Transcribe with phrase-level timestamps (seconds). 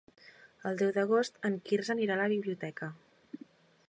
[0.69, 2.89] El deu d'agost en Quirze anirà a la biblioteca.